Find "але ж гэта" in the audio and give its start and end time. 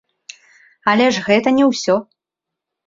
0.93-1.49